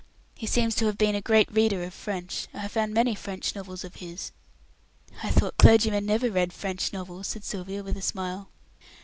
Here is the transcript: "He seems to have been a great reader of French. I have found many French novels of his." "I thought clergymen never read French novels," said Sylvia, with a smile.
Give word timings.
"He 0.33 0.47
seems 0.47 0.73
to 0.77 0.87
have 0.87 0.97
been 0.97 1.13
a 1.13 1.21
great 1.21 1.47
reader 1.51 1.83
of 1.83 1.93
French. 1.93 2.47
I 2.55 2.61
have 2.61 2.71
found 2.71 2.91
many 2.91 3.13
French 3.13 3.53
novels 3.53 3.83
of 3.83 3.97
his." 3.97 4.31
"I 5.21 5.29
thought 5.29 5.59
clergymen 5.59 6.07
never 6.07 6.31
read 6.31 6.53
French 6.53 6.91
novels," 6.91 7.27
said 7.27 7.43
Sylvia, 7.43 7.83
with 7.83 7.97
a 7.97 8.01
smile. 8.01 8.49